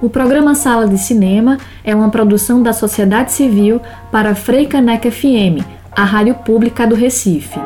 [0.00, 3.80] O programa Sala de Cinema é uma produção da sociedade civil
[4.12, 7.58] para Freicaneca FM, a rádio pública do Recife.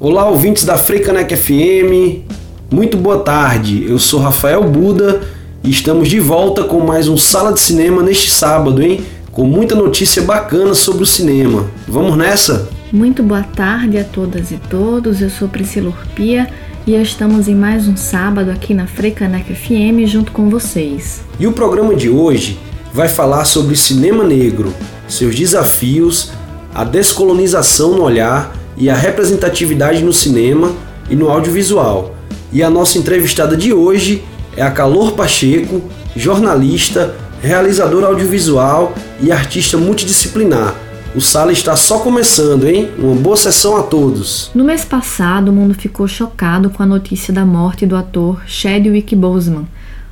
[0.00, 2.24] Olá, ouvintes da Freicaneca FM.
[2.70, 3.86] Muito boa tarde.
[3.88, 5.22] Eu sou Rafael Buda
[5.62, 9.02] e estamos de volta com mais um Sala de Cinema neste sábado, hein?
[9.34, 11.68] Com muita notícia bacana sobre o cinema.
[11.88, 12.68] Vamos nessa?
[12.92, 15.20] Muito boa tarde a todas e todos.
[15.20, 16.48] Eu sou Priscila Urpia
[16.86, 21.20] e estamos em mais um sábado aqui na Freicaneca FM junto com vocês.
[21.36, 22.60] E o programa de hoje
[22.92, 24.72] vai falar sobre cinema negro,
[25.08, 26.30] seus desafios,
[26.72, 30.70] a descolonização no olhar e a representatividade no cinema
[31.10, 32.14] e no audiovisual.
[32.52, 34.22] E a nossa entrevistada de hoje
[34.56, 35.82] é a Calor Pacheco,
[36.14, 40.74] jornalista, realizadora audiovisual e artista multidisciplinar.
[41.14, 42.90] O Sala está só começando, hein?
[42.98, 44.50] Uma boa sessão a todos.
[44.54, 49.14] No mês passado, o mundo ficou chocado com a notícia da morte do ator Chadwick
[49.14, 49.66] Boseman,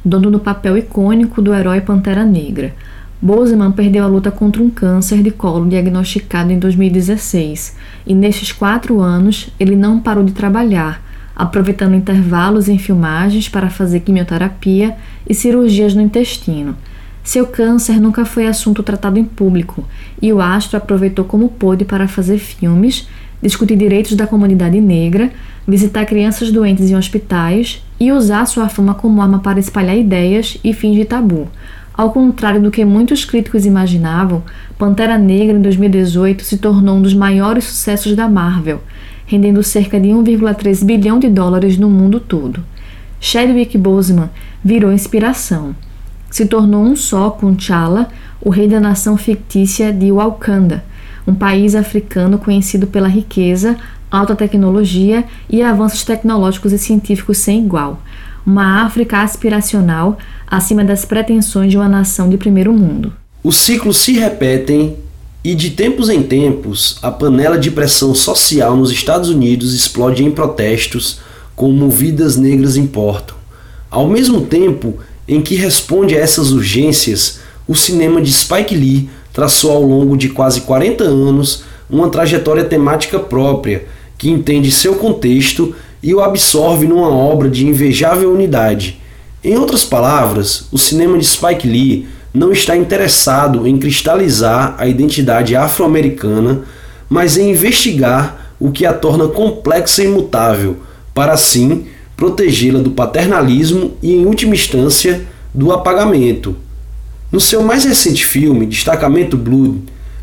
[0.05, 2.75] dono do papel icônico do herói Pantera Negra.
[3.21, 9.01] Boseman perdeu a luta contra um câncer de colo diagnosticado em 2016 e nestes quatro
[9.01, 11.03] anos ele não parou de trabalhar
[11.35, 14.97] aproveitando intervalos em filmagens para fazer quimioterapia
[15.29, 16.77] e cirurgias no intestino.
[17.23, 19.85] Seu câncer nunca foi assunto tratado em público
[20.21, 23.09] e o astro aproveitou como pôde para fazer filmes,
[23.41, 25.31] discutir direitos da comunidade negra,
[25.67, 30.73] visitar crianças doentes em hospitais e usar sua fama como arma para espalhar ideias e
[30.73, 31.49] fins de tabu.
[31.95, 34.43] Ao contrário do que muitos críticos imaginavam,
[34.79, 38.81] Pantera Negra em 2018 se tornou um dos maiores sucessos da Marvel
[39.33, 42.63] rendendo cerca de 1,3 bilhão de dólares no mundo todo.
[43.19, 44.29] Chadwick Boseman
[44.63, 45.75] virou inspiração.
[46.33, 48.09] Se tornou um só com T'Challa,
[48.41, 50.83] o rei da nação fictícia de Wakanda,
[51.27, 53.77] um país africano conhecido pela riqueza,
[54.11, 58.03] alta tecnologia e avanços tecnológicos e científicos sem igual.
[58.47, 60.17] Uma África aspiracional
[60.47, 63.13] acima das pretensões de uma nação de primeiro mundo.
[63.45, 64.97] Os ciclos se repetem
[65.45, 70.31] e de tempos em tempos, a panela de pressão social nos Estados Unidos explode em
[70.31, 71.21] protestos
[71.55, 73.37] como vidas negras importam.
[73.91, 74.99] Ao mesmo tempo
[75.33, 80.29] em que responde a essas urgências, o cinema de Spike Lee traçou ao longo de
[80.29, 83.87] quase 40 anos uma trajetória temática própria
[84.19, 89.01] que entende seu contexto e o absorve numa obra de invejável unidade.
[89.43, 95.57] Em outras palavras, o cinema de Spike Lee não está interessado em cristalizar a identidade
[95.57, 96.63] afro-americana,
[97.09, 100.77] mas em investigar o que a torna complexa e imutável,
[101.15, 101.87] para assim
[102.17, 106.57] protegê-la do paternalismo e, em última instância, do apagamento.
[107.31, 109.81] No seu mais recente filme, Destacamento Blood,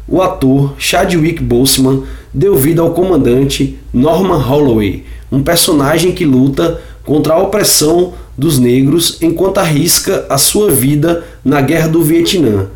[0.07, 7.33] o ator Chadwick Boseman deu vida ao comandante Norman Holloway, um personagem que luta contra
[7.33, 12.67] a opressão dos negros enquanto arrisca a sua vida na Guerra do Vietnã,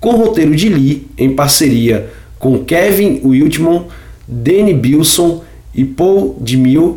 [0.00, 2.10] com roteiro de Lee em parceria
[2.40, 3.84] com Kevin Wiltman,
[4.26, 5.44] Danny Bilson
[5.74, 6.96] e Paul DeMille.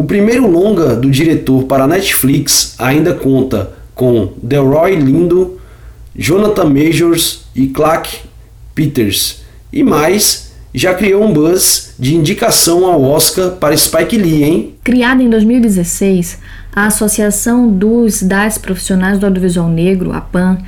[0.00, 5.60] O primeiro longa do diretor para a Netflix ainda conta com Delroy Lindo,
[6.16, 8.20] Jonathan Majors e Clark
[8.74, 9.42] Peters.
[9.70, 14.74] E mais, já criou um buzz de indicação ao Oscar para Spike Lee, hein?
[14.82, 16.38] Criada em 2016,
[16.74, 20.60] a Associação dos das Profissionais do Audiovisual Negro, a PAN,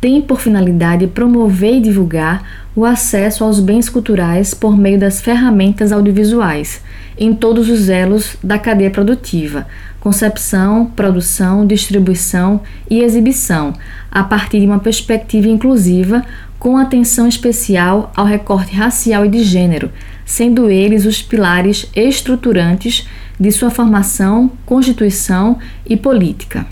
[0.00, 5.90] tem por finalidade promover e divulgar o acesso aos bens culturais por meio das ferramentas
[5.90, 6.80] audiovisuais,
[7.18, 9.66] em todos os elos da cadeia produtiva,
[10.00, 13.74] concepção, produção, distribuição e exibição,
[14.10, 16.24] a partir de uma perspectiva inclusiva,
[16.58, 19.90] com atenção especial ao recorte racial e de gênero,
[20.24, 23.08] sendo eles os pilares estruturantes
[23.38, 26.66] de sua formação, constituição e política.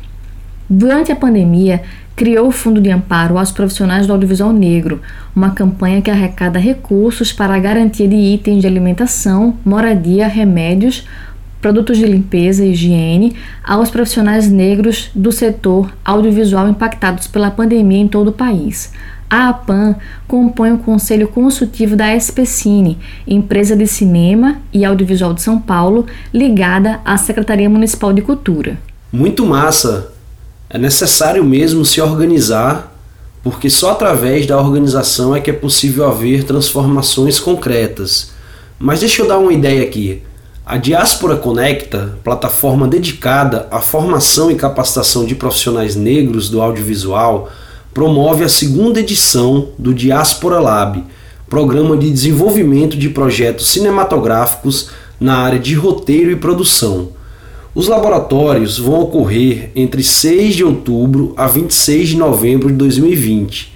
[0.68, 1.82] Durante a pandemia,
[2.16, 5.02] criou o Fundo de Amparo aos Profissionais do Audiovisual Negro,
[5.34, 11.06] uma campanha que arrecada recursos para a garantia de itens de alimentação, moradia, remédios,
[11.60, 18.08] produtos de limpeza e higiene aos profissionais negros do setor audiovisual impactados pela pandemia em
[18.08, 18.92] todo o país.
[19.28, 19.96] A APAN
[20.26, 22.96] compõe o Conselho Consultivo da SPCine,
[23.26, 28.78] empresa de cinema e audiovisual de São Paulo, ligada à Secretaria Municipal de Cultura.
[29.12, 30.15] Muito massa!
[30.76, 32.94] É necessário mesmo se organizar,
[33.42, 38.32] porque só através da organização é que é possível haver transformações concretas.
[38.78, 40.22] Mas deixa eu dar uma ideia aqui.
[40.66, 47.48] A Diáspora Conecta, plataforma dedicada à formação e capacitação de profissionais negros do audiovisual,
[47.94, 51.02] promove a segunda edição do Diaspora Lab,
[51.48, 57.15] programa de desenvolvimento de projetos cinematográficos na área de roteiro e produção.
[57.76, 63.70] Os laboratórios vão ocorrer entre 6 de outubro a 26 de novembro de 2020.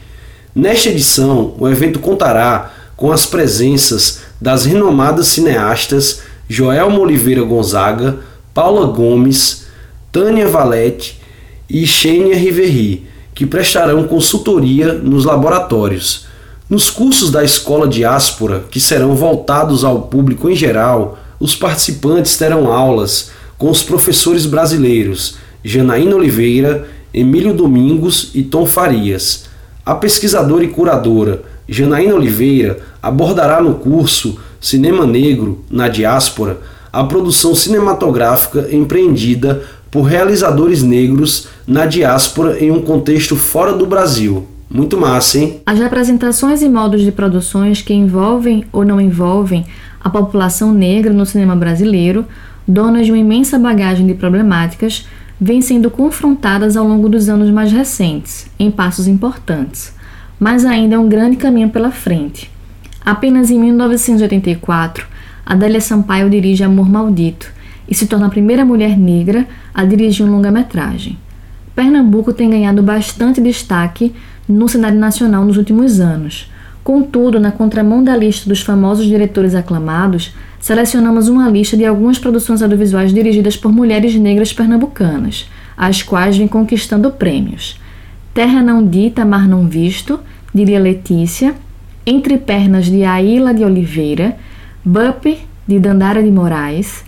[0.55, 8.21] Nesta edição, o evento contará com as presenças das renomadas cineastas Joelma Oliveira Gonzaga,
[8.55, 9.67] Paula Gomes,
[10.11, 11.21] Tânia Valete
[11.69, 16.25] e Xênia Riveri, que prestarão consultoria nos laboratórios.
[16.71, 22.73] Nos cursos da Escola Diáspora, que serão voltados ao público em geral, os participantes terão
[22.73, 29.45] aulas com os professores brasileiros Janaína Oliveira, Emílio Domingos e Tom Farias.
[29.85, 36.59] A pesquisadora e curadora Janaína Oliveira abordará no curso Cinema Negro na Diáspora
[36.91, 44.47] a produção cinematográfica empreendida por realizadores negros na diáspora em um contexto fora do Brasil.
[44.71, 45.61] Muito massa, hein?
[45.67, 49.67] As representações e modos de produções que envolvem ou não envolvem
[50.03, 52.25] a população negra no cinema brasileiro,
[52.71, 55.07] donas de uma imensa bagagem de problemáticas,
[55.41, 59.93] vêm sendo confrontadas ao longo dos anos mais recentes, em passos importantes.
[60.39, 62.51] Mas ainda é um grande caminho pela frente.
[63.05, 65.07] Apenas em 1984,
[65.45, 67.51] Adélia Sampaio dirige Amor Maldito
[67.89, 71.19] e se torna a primeira mulher negra a dirigir um longa-metragem.
[71.75, 74.15] Pernambuco tem ganhado bastante destaque
[74.49, 76.51] no cenário nacional nos últimos anos,
[76.83, 82.63] Contudo, na contramão da lista dos famosos diretores aclamados, selecionamos uma lista de algumas produções
[82.63, 87.79] audiovisuais dirigidas por mulheres negras pernambucanas, as quais vêm conquistando prêmios.
[88.33, 90.21] Terra Não Dita, Mar Não Visto,
[90.55, 91.55] diria Letícia,
[92.07, 94.37] Entre Pernas de Aila de Oliveira,
[94.85, 95.39] Bup,
[95.69, 97.05] de Dandara de Moraes,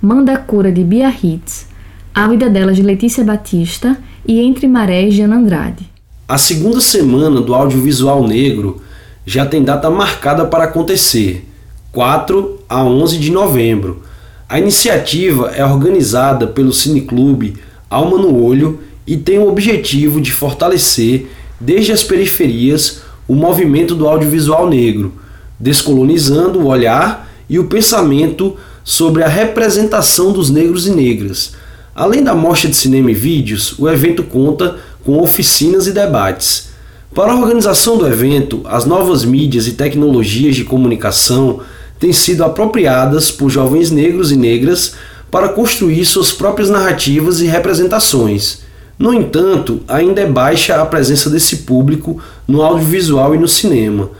[0.00, 1.68] Manda Cura de Bia Hitz,
[2.14, 5.90] A Vida Delas de Letícia Batista e Entre Marés de Ana Andrade.
[6.26, 8.80] A segunda semana do audiovisual negro
[9.24, 11.46] já tem data marcada para acontecer,
[11.92, 14.02] 4 a 11 de novembro.
[14.48, 17.56] A iniciativa é organizada pelo Cineclube
[17.88, 21.28] Alma no Olho e tem o objetivo de fortalecer,
[21.58, 25.12] desde as periferias, o movimento do audiovisual negro,
[25.58, 31.52] descolonizando o olhar e o pensamento sobre a representação dos negros e negras.
[31.94, 36.69] Além da mostra de cinema e vídeos, o evento conta com oficinas e debates
[37.12, 41.60] para a organização do evento, as novas mídias e tecnologias de comunicação
[41.98, 44.94] têm sido apropriadas por jovens negros e negras
[45.28, 48.60] para construir suas próprias narrativas e representações.
[48.96, 54.10] No entanto, ainda é baixa a presença desse público no audiovisual e no cinema.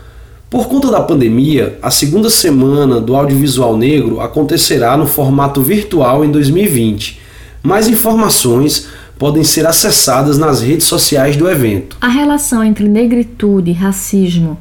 [0.48, 6.30] Por conta da pandemia, a segunda semana do audiovisual negro acontecerá no formato virtual em
[6.30, 7.20] 2020.
[7.62, 8.88] Mais informações
[9.20, 11.98] podem ser acessadas nas redes sociais do evento.
[12.00, 14.56] A relação entre negritude, racismo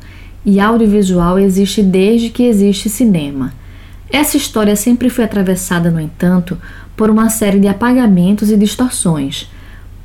[0.46, 3.54] e audiovisual existe desde que existe cinema.
[4.12, 6.58] Essa história sempre foi atravessada, no entanto,
[6.98, 9.50] por uma série de apagamentos e distorções,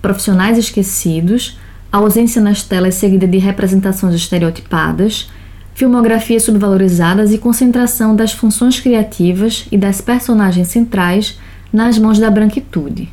[0.00, 1.58] profissionais esquecidos,
[1.90, 5.28] ausência nas telas seguida de representações estereotipadas,
[5.74, 11.40] filmografias subvalorizadas e concentração das funções criativas e das personagens centrais
[11.72, 13.10] nas mãos da branquitude.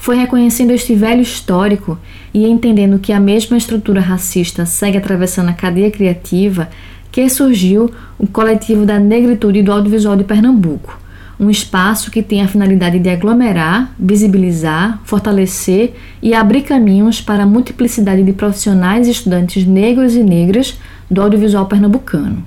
[0.00, 1.98] Foi reconhecendo este velho histórico
[2.32, 6.70] e entendendo que a mesma estrutura racista segue atravessando a cadeia criativa
[7.12, 10.98] que surgiu o coletivo da negritude do audiovisual de Pernambuco,
[11.38, 15.92] um espaço que tem a finalidade de aglomerar, visibilizar, fortalecer
[16.22, 20.78] e abrir caminhos para a multiplicidade de profissionais e estudantes negros e negras
[21.10, 22.42] do audiovisual pernambucano.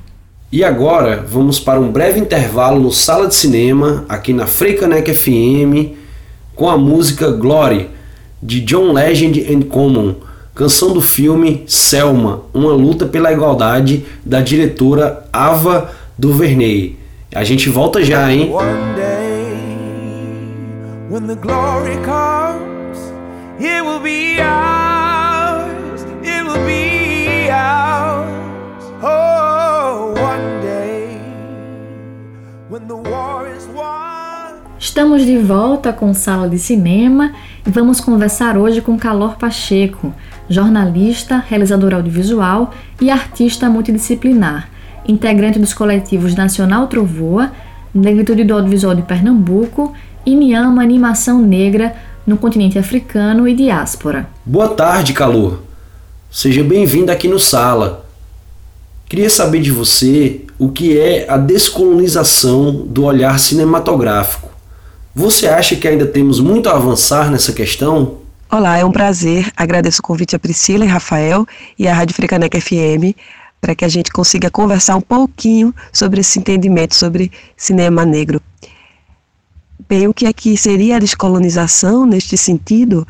[0.52, 6.02] E agora vamos para um breve intervalo no Sala de Cinema, aqui na Freicanec FM
[6.56, 7.90] com a música Glory,
[8.42, 10.16] de John Legend and Common,
[10.54, 16.98] canção do filme Selma, uma luta pela igualdade da diretora Ava DuVernay.
[17.34, 18.52] A gente volta já, hein?
[18.52, 19.34] One day,
[21.10, 23.00] when the glory comes,
[23.60, 28.03] it will be ours, it will be ours.
[34.84, 37.32] Estamos de volta com Sala de Cinema
[37.66, 40.14] e vamos conversar hoje com Calor Pacheco,
[40.50, 44.70] jornalista, realizador audiovisual e artista multidisciplinar,
[45.08, 47.54] integrante dos coletivos Nacional Trovoa,
[47.96, 49.94] Negritude do Audiovisual de Pernambuco
[50.26, 51.96] e Me Ama Animação Negra
[52.28, 54.28] no continente africano e diáspora.
[54.46, 55.62] Boa tarde, Calor.
[56.30, 58.06] Seja bem-vindo aqui no Sala.
[59.08, 64.43] Queria saber de você o que é a descolonização do olhar cinematográfico
[65.16, 68.20] você acha que ainda temos muito a avançar nessa questão?
[68.52, 69.52] Olá, é um prazer.
[69.56, 71.46] Agradeço o convite a Priscila e Rafael
[71.78, 73.16] e à Rádio Frecanec FM
[73.64, 78.42] para que a gente consiga conversar um pouquinho sobre esse entendimento sobre cinema negro.
[79.88, 83.08] Bem, o que aqui seria a descolonização neste sentido,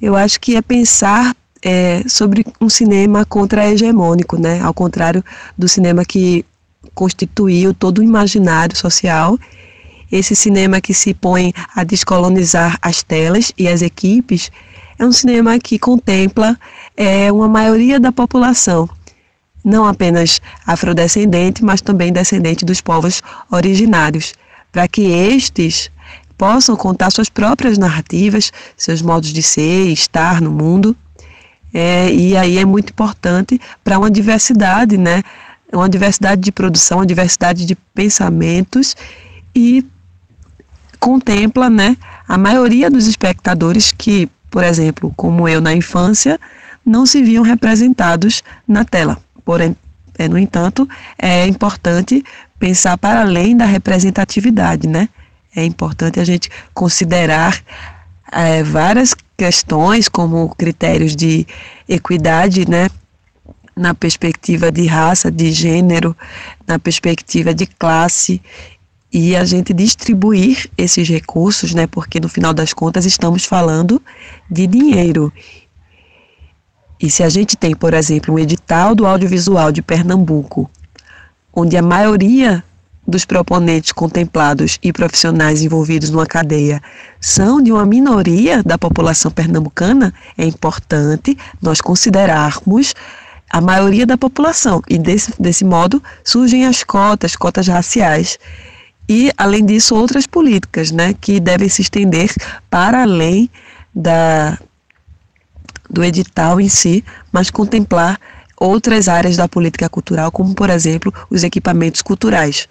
[0.00, 4.60] eu acho que é pensar é, sobre um cinema contra-hegemônico, né?
[4.62, 5.22] ao contrário
[5.58, 6.44] do cinema que
[6.94, 9.38] constituiu todo o imaginário social.
[10.12, 14.52] Esse cinema que se põe a descolonizar as telas e as equipes
[14.98, 16.54] é um cinema que contempla
[16.94, 18.86] é, uma maioria da população,
[19.64, 24.34] não apenas afrodescendente, mas também descendente dos povos originários,
[24.70, 25.90] para que estes
[26.36, 30.94] possam contar suas próprias narrativas, seus modos de ser e estar no mundo.
[31.72, 35.22] É, e aí é muito importante para uma diversidade, né?
[35.72, 38.94] Uma diversidade de produção, uma diversidade de pensamentos
[39.54, 39.86] e
[41.02, 41.96] contempla, né,
[42.28, 46.38] a maioria dos espectadores que, por exemplo, como eu na infância,
[46.86, 49.18] não se viam representados na tela.
[49.44, 49.74] Porém,
[50.16, 52.24] é, no entanto, é importante
[52.56, 55.08] pensar para além da representatividade, né?
[55.56, 57.60] É importante a gente considerar
[58.30, 61.44] é, várias questões como critérios de
[61.88, 62.88] equidade, né?
[63.74, 66.16] Na perspectiva de raça, de gênero,
[66.64, 68.40] na perspectiva de classe
[69.12, 71.86] e a gente distribuir esses recursos, né?
[71.86, 74.00] Porque no final das contas estamos falando
[74.50, 75.30] de dinheiro.
[76.98, 80.70] E se a gente tem, por exemplo, um edital do audiovisual de Pernambuco,
[81.52, 82.64] onde a maioria
[83.06, 86.80] dos proponentes contemplados e profissionais envolvidos numa cadeia
[87.20, 92.94] são de uma minoria da população pernambucana, é importante nós considerarmos
[93.50, 94.80] a maioria da população.
[94.88, 98.38] E desse, desse modo surgem as cotas, cotas raciais.
[99.08, 102.32] E, além disso, outras políticas né, que devem se estender
[102.70, 103.50] para além
[103.94, 104.58] da,
[105.90, 108.18] do edital em si, mas contemplar
[108.56, 112.68] outras áreas da política cultural, como, por exemplo, os equipamentos culturais.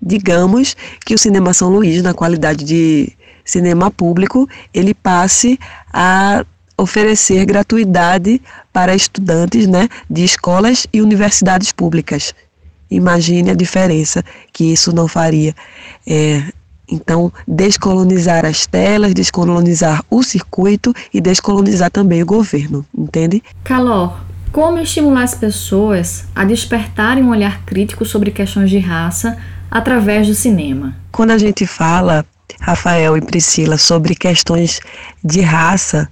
[0.00, 3.12] Digamos que o Cinema São Luís, na qualidade de
[3.44, 5.58] cinema público, ele passe
[5.92, 6.44] a
[6.76, 12.34] oferecer gratuidade para estudantes né, de escolas e universidades públicas.
[12.94, 15.54] Imagine a diferença que isso não faria.
[16.06, 16.42] É,
[16.88, 23.42] então, descolonizar as telas, descolonizar o circuito e descolonizar também o governo, entende?
[23.64, 24.20] Calor,
[24.52, 29.36] como estimular as pessoas a despertarem um olhar crítico sobre questões de raça
[29.70, 30.94] através do cinema?
[31.10, 32.24] Quando a gente fala,
[32.60, 34.78] Rafael e Priscila, sobre questões
[35.24, 36.08] de raça,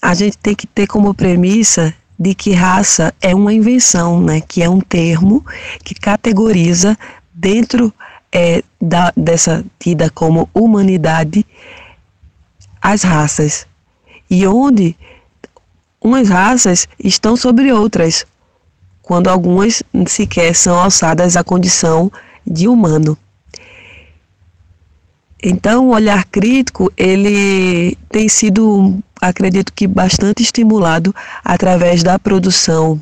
[0.00, 4.40] a gente tem que ter como premissa de que raça é uma invenção, né?
[4.40, 5.44] que é um termo
[5.84, 6.96] que categoriza
[7.32, 7.92] dentro
[8.32, 11.44] é, da, dessa tida como humanidade
[12.80, 13.66] as raças
[14.30, 14.96] e onde
[16.00, 18.26] umas raças estão sobre outras,
[19.02, 22.10] quando algumas sequer são alçadas à condição
[22.46, 23.16] de humano.
[25.42, 33.00] Então, o olhar crítico, ele tem sido, acredito que, bastante estimulado através da produção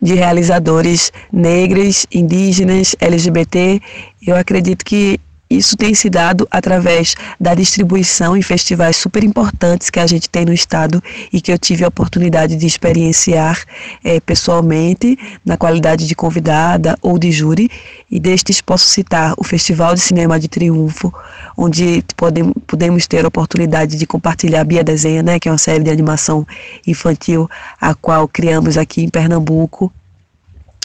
[0.00, 3.80] de realizadores negras, indígenas, LGBT.
[4.24, 5.20] Eu acredito que
[5.50, 10.44] isso tem se dado através da distribuição em festivais super importantes que a gente tem
[10.44, 11.02] no estado
[11.32, 13.64] e que eu tive a oportunidade de experienciar
[14.04, 17.70] é, pessoalmente, na qualidade de convidada ou de júri.
[18.10, 21.12] E destes posso citar o Festival de Cinema de Triunfo,
[21.56, 25.58] onde podemos, podemos ter a oportunidade de compartilhar a Bia Desenha, né, que é uma
[25.58, 26.46] série de animação
[26.86, 27.48] infantil,
[27.80, 29.92] a qual criamos aqui em Pernambuco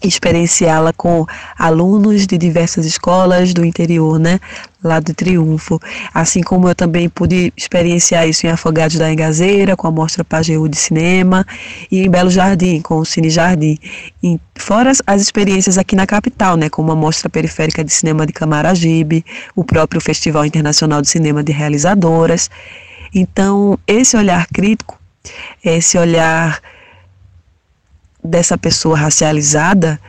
[0.03, 1.25] experienciá-la com
[1.57, 4.39] alunos de diversas escolas do interior, né,
[4.83, 5.79] lá do Triunfo,
[6.13, 10.67] assim como eu também pude experienciar isso em Afogados da Engazeira, com a Mostra Pajeú
[10.67, 11.45] de Cinema,
[11.89, 13.77] e em Belo Jardim, com o Cine Jardim.
[14.21, 18.33] E fora as experiências aqui na capital, né, como a Mostra Periférica de Cinema de
[18.33, 22.49] Camaragibe, o próprio Festival Internacional de Cinema de Realizadoras.
[23.15, 24.99] Então, esse olhar crítico,
[25.63, 26.59] esse olhar
[28.23, 29.99] dessa pessoa racializada,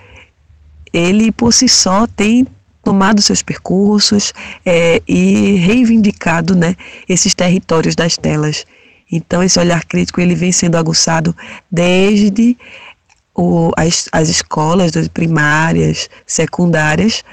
[0.92, 2.46] ele por si só tem
[2.84, 4.32] tomado seus percursos
[4.64, 6.76] é, e reivindicado né,
[7.08, 8.64] esses territórios das telas.
[9.10, 11.34] Então esse olhar crítico ele vem sendo aguçado
[11.70, 12.56] desde
[13.34, 17.24] o, as, as escolas primárias, secundárias,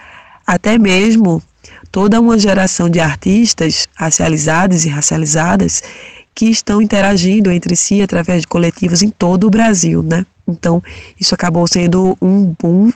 [0.48, 1.44] até mesmo
[1.92, 5.84] toda uma geração de artistas racializados e racializadas
[6.34, 10.26] que estão interagindo entre si através de coletivos em todo o Brasil, né?
[10.52, 10.82] Então,
[11.20, 12.92] isso acabou sendo um boom,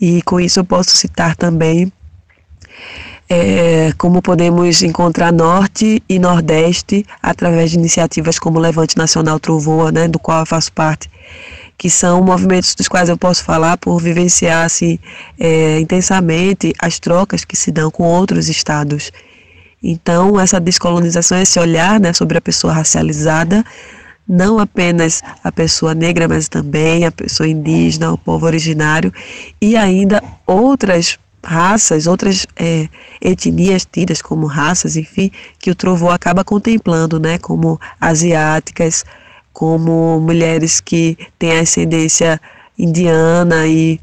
[0.00, 1.92] e com isso eu posso citar também
[3.28, 10.08] é, como podemos encontrar Norte e Nordeste através de iniciativas como Levante Nacional Trovoa, né,
[10.08, 11.10] do qual eu faço parte,
[11.76, 14.98] que são movimentos dos quais eu posso falar por vivenciar assim,
[15.38, 19.10] é, intensamente as trocas que se dão com outros estados.
[19.82, 23.64] Então, essa descolonização, esse olhar né, sobre a pessoa racializada,
[24.28, 29.12] não apenas a pessoa negra, mas também a pessoa indígena, o povo originário
[29.60, 32.88] e ainda outras raças, outras é,
[33.20, 35.30] etnias tidas como raças, enfim,
[35.60, 39.04] que o Trovô acaba contemplando, né, como asiáticas,
[39.52, 42.40] como mulheres que têm ascendência
[42.76, 44.00] indiana e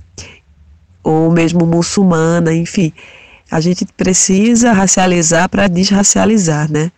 [1.03, 2.93] ou mesmo muçulmana, enfim.
[3.51, 6.91] A gente precisa racializar para desracializar, né?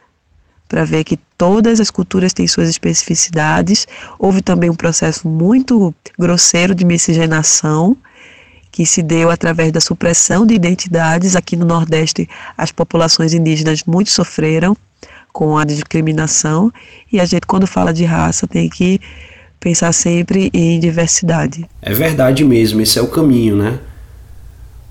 [0.70, 3.88] Para ver que todas as culturas têm suas especificidades.
[4.18, 7.96] Houve também um processo muito grosseiro de miscigenação,
[8.72, 11.36] que se deu através da supressão de identidades.
[11.36, 12.28] Aqui no Nordeste,
[12.58, 14.76] as populações indígenas muito sofreram
[15.32, 16.72] com a discriminação,
[17.12, 19.02] e a gente, quando fala de raça, tem que
[19.60, 21.66] pensar sempre em diversidade.
[21.82, 23.80] É verdade mesmo, esse é o caminho, né?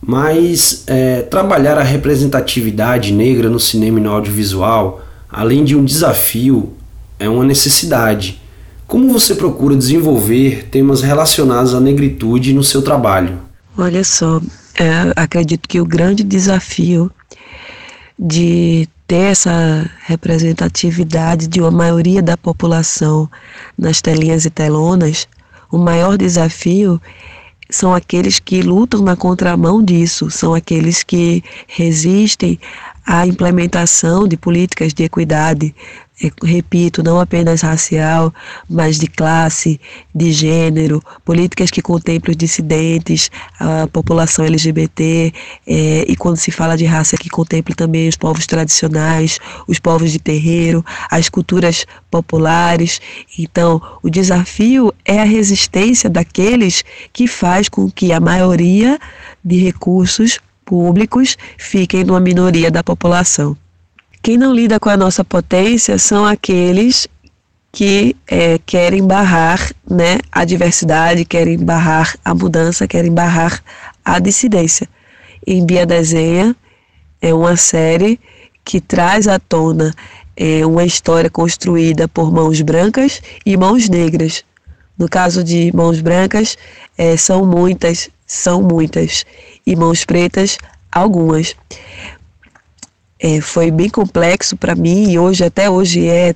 [0.02, 5.03] Mas é, trabalhar a representatividade negra no cinema e no audiovisual,
[5.34, 6.72] além de um desafio,
[7.18, 8.40] é uma necessidade.
[8.86, 13.40] Como você procura desenvolver temas relacionados à negritude no seu trabalho?
[13.76, 14.40] Olha só,
[14.78, 17.10] é, acredito que o grande desafio
[18.16, 23.28] de ter essa representatividade de uma maioria da população
[23.76, 25.26] nas telinhas e telonas,
[25.68, 27.00] o maior desafio
[27.68, 32.58] são aqueles que lutam na contramão disso, são aqueles que resistem
[33.06, 35.74] à implementação de políticas de equidade,
[36.42, 38.32] repito, não apenas racial,
[38.70, 39.80] mas de classe,
[40.14, 45.32] de gênero, políticas que contemplem os dissidentes, a população LGBT,
[45.66, 50.12] é, e quando se fala de raça, que contemple também os povos tradicionais, os povos
[50.12, 53.00] de terreiro, as culturas populares.
[53.38, 58.98] Então, o desafio é a resistência daqueles que faz com que a maioria
[59.44, 63.56] de recursos públicos fiquem numa minoria da população.
[64.22, 67.06] Quem não lida com a nossa potência são aqueles
[67.70, 73.62] que é, querem barrar né, a diversidade, querem barrar a mudança, querem barrar
[74.04, 74.88] a dissidência.
[75.46, 76.54] Em Bia Desenha
[77.20, 78.18] é uma série
[78.64, 79.94] que traz à tona
[80.36, 84.44] é, uma história construída por mãos brancas e mãos negras.
[84.96, 86.56] No caso de mãos brancas,
[86.96, 89.24] é, são muitas, são muitas,
[89.66, 90.58] e mãos pretas,
[90.90, 91.56] algumas
[93.18, 96.34] é, foi bem complexo para mim e hoje, até hoje, é,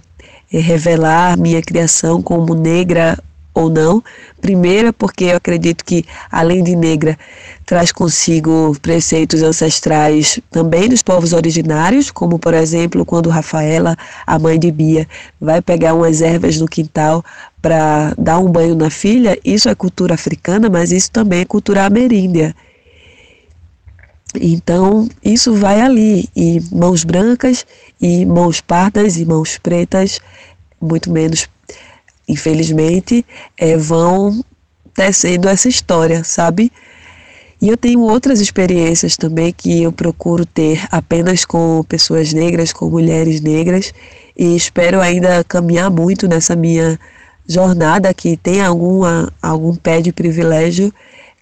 [0.51, 3.19] é revelar minha criação como negra
[3.53, 4.03] ou não.
[4.41, 7.19] Primeira, porque eu acredito que, além de negra,
[7.67, 14.59] traz consigo preceitos ancestrais também dos povos originários, como, por exemplo, quando Rafaela, a mãe
[14.59, 15.07] de Bia,
[15.38, 17.23] vai pegar umas ervas no quintal
[17.61, 19.38] para dar um banho na filha.
[19.45, 22.55] Isso é cultura africana, mas isso também é cultura ameríndia.
[24.35, 27.64] Então, isso vai ali, e mãos brancas,
[28.01, 30.21] e mãos pardas, e mãos pretas,
[30.81, 31.49] muito menos,
[32.29, 33.25] infelizmente,
[33.57, 34.45] é, vão
[34.95, 36.71] tecendo essa história, sabe?
[37.61, 42.88] E eu tenho outras experiências também que eu procuro ter apenas com pessoas negras, com
[42.88, 43.93] mulheres negras,
[44.37, 46.99] e espero ainda caminhar muito nessa minha
[47.49, 50.93] jornada que tem alguma, algum pé de privilégio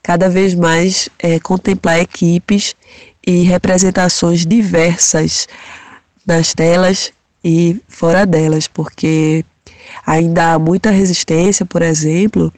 [0.07, 2.77] cada vez mais é, contemplar equipes
[3.27, 5.49] e representações diversas
[6.25, 9.45] nas telas e fora delas, porque
[10.07, 12.53] ainda há muita resistência, por exemplo,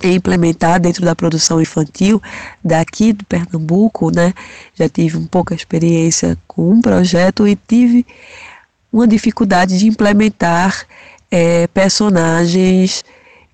[0.00, 2.22] em implementar dentro da produção infantil
[2.62, 4.32] daqui do Pernambuco, né?
[4.76, 8.06] Já tive um pouca experiência com um projeto e tive
[8.92, 10.86] uma dificuldade de implementar
[11.28, 13.02] é, personagens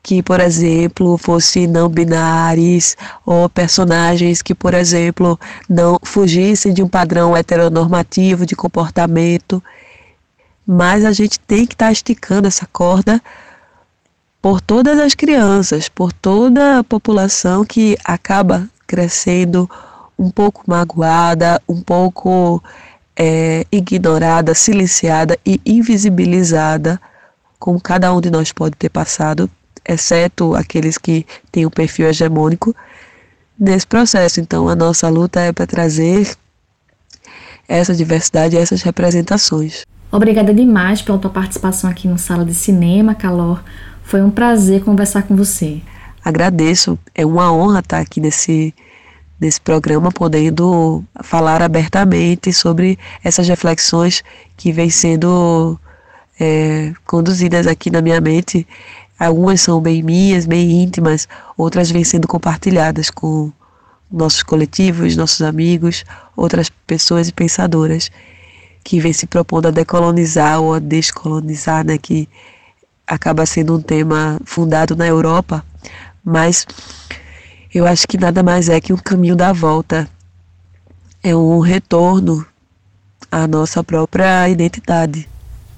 [0.02, 6.88] que, por exemplo, fossem não binários ou personagens que, por exemplo, não fugissem de um
[6.88, 9.62] padrão heteronormativo de comportamento.
[10.66, 13.22] Mas a gente tem que estar tá esticando essa corda
[14.40, 19.68] por todas as crianças, por toda a população que acaba crescendo
[20.18, 22.62] um pouco magoada, um pouco
[23.16, 27.00] é, ignorada, silenciada e invisibilizada,
[27.58, 29.50] como cada um de nós pode ter passado
[29.88, 32.76] exceto aqueles que têm o perfil hegemônico,
[33.58, 34.40] nesse processo.
[34.40, 36.36] Então, a nossa luta é para trazer
[37.66, 39.84] essa diversidade e essas representações.
[40.10, 43.62] Obrigada demais pela tua participação aqui no Sala de Cinema, Calor.
[44.04, 45.82] Foi um prazer conversar com você.
[46.24, 48.74] Agradeço, é uma honra estar aqui nesse,
[49.38, 54.22] nesse programa, podendo falar abertamente sobre essas reflexões
[54.56, 55.78] que vêm sendo
[56.40, 58.66] é, conduzidas aqui na minha mente
[59.18, 61.26] Algumas são bem minhas, bem íntimas,
[61.56, 63.50] outras vêm sendo compartilhadas com
[64.10, 66.04] nossos coletivos, nossos amigos,
[66.36, 68.10] outras pessoas e pensadoras
[68.84, 72.28] que vêm se propondo a decolonizar ou a descolonizar, né, que
[73.06, 75.64] acaba sendo um tema fundado na Europa,
[76.24, 76.66] mas
[77.74, 80.08] eu acho que nada mais é que um caminho da volta,
[81.22, 82.46] é um retorno
[83.30, 85.28] à nossa própria identidade.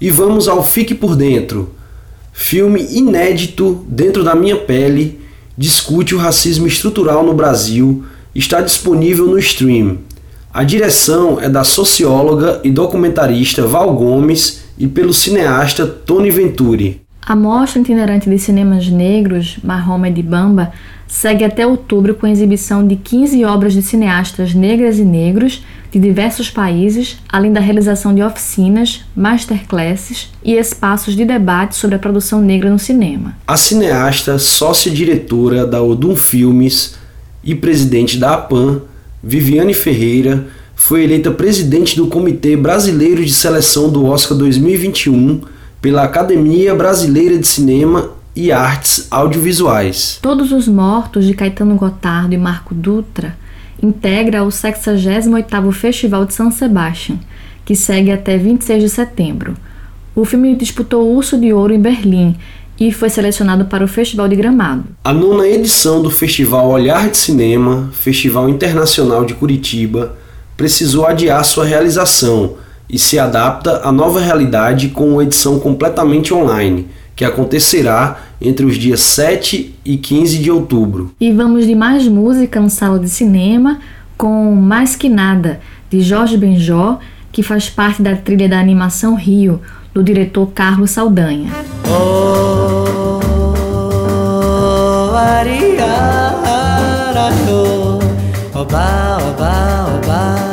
[0.00, 1.74] E vamos ao Fique por Dentro.
[2.40, 5.20] Filme inédito dentro da minha pele
[5.56, 8.02] discute o racismo estrutural no Brasil
[8.34, 9.98] está disponível no stream.
[10.52, 17.02] A direção é da socióloga e documentarista Val Gomes e pelo cineasta Tony Venturi.
[17.24, 20.72] A Mostra Itinerante de Cinemas Negros, Mahoma de Bamba,
[21.06, 26.50] segue até outubro com exibição de 15 obras de cineastas negras e negros de diversos
[26.50, 32.70] países, além da realização de oficinas, masterclasses e espaços de debate sobre a produção negra
[32.70, 33.36] no cinema.
[33.46, 36.94] A cineasta, sócia-diretora da Odum Filmes,
[37.42, 38.82] e presidente da APAN,
[39.22, 45.42] Viviane Ferreira, foi eleita presidente do Comitê Brasileiro de Seleção do Oscar 2021
[45.80, 50.18] pela Academia Brasileira de Cinema e Artes Audiovisuais.
[50.22, 53.36] Todos os Mortos de Caetano Gotardo e Marco Dutra
[53.82, 57.18] integra o 68º Festival de São Sebastião,
[57.64, 59.56] que segue até 26 de setembro.
[60.14, 62.36] O filme disputou o Urso de Ouro em Berlim
[62.78, 64.84] e foi selecionado para o Festival de Gramado.
[65.04, 70.16] A nona edição do Festival Olhar de Cinema, Festival Internacional de Curitiba,
[70.56, 72.54] precisou adiar sua realização
[72.88, 78.76] e se adapta à nova realidade com uma edição completamente online, que acontecerá entre os
[78.76, 81.12] dias 7 e 15 de outubro.
[81.20, 83.78] E vamos de mais música no Sala de Cinema
[84.16, 86.98] com Mais Que Nada, de Jorge Benjó,
[87.32, 89.60] que faz parte da trilha da animação Rio,
[89.94, 91.50] do diretor Carlos Saldanha.
[91.86, 92.80] Oh,
[98.54, 100.49] oba, oba, oba.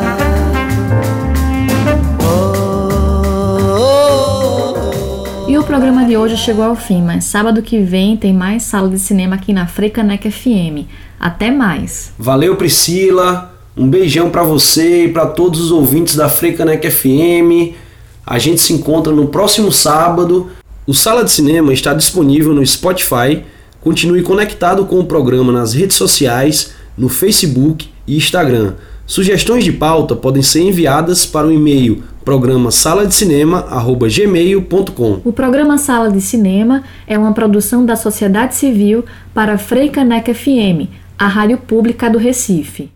[5.67, 9.36] Programa de hoje chegou ao fim, mas sábado que vem tem mais sala de cinema
[9.36, 10.88] aqui na Frecanec FM.
[11.19, 12.13] Até mais.
[12.17, 13.53] Valeu, Priscila.
[13.75, 17.75] Um beijão para você e para todos os ouvintes da Frecanec FM.
[18.25, 20.49] A gente se encontra no próximo sábado.
[20.86, 23.43] O Sala de Cinema está disponível no Spotify.
[23.82, 28.75] Continue conectado com o programa nas redes sociais, no Facebook e Instagram.
[29.06, 35.22] Sugestões de pauta podem ser enviadas para o e-mail programa sala de cinema@gmail.com.
[35.24, 41.26] O programa Sala de Cinema é uma produção da sociedade civil para Freicaneca FM, a
[41.26, 42.92] rádio pública do Recife.